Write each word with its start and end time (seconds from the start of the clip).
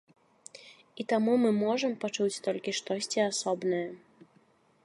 І 1.03 1.05
таму 1.11 1.35
мы 1.43 1.51
можам 1.65 1.93
пачуць 2.05 2.41
толькі 2.49 2.75
штосьці 2.81 3.19
асобнае. 3.31 3.87